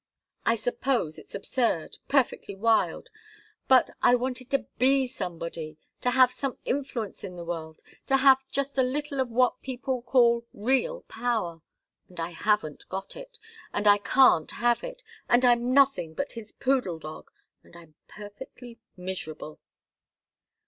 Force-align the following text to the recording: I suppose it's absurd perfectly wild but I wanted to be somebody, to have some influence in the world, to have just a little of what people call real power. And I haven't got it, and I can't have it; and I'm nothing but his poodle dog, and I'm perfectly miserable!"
I 0.47 0.55
suppose 0.55 1.19
it's 1.19 1.35
absurd 1.35 1.97
perfectly 2.07 2.55
wild 2.55 3.09
but 3.67 3.91
I 4.01 4.15
wanted 4.15 4.49
to 4.49 4.65
be 4.79 5.05
somebody, 5.05 5.77
to 6.01 6.09
have 6.09 6.31
some 6.31 6.57
influence 6.65 7.23
in 7.23 7.35
the 7.35 7.45
world, 7.45 7.83
to 8.07 8.17
have 8.17 8.43
just 8.49 8.79
a 8.79 8.81
little 8.81 9.19
of 9.19 9.29
what 9.29 9.61
people 9.61 10.01
call 10.01 10.43
real 10.53 11.01
power. 11.03 11.61
And 12.09 12.19
I 12.19 12.31
haven't 12.31 12.89
got 12.89 13.15
it, 13.15 13.37
and 13.73 13.85
I 13.85 13.99
can't 13.99 14.49
have 14.49 14.83
it; 14.83 15.03
and 15.29 15.45
I'm 15.45 15.71
nothing 15.71 16.15
but 16.15 16.31
his 16.31 16.51
poodle 16.51 16.97
dog, 16.97 17.29
and 17.63 17.75
I'm 17.75 17.93
perfectly 18.07 18.79
miserable!" 18.97 19.59